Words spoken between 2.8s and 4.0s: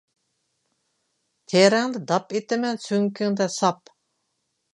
سۆڭىكىڭدە ساپ.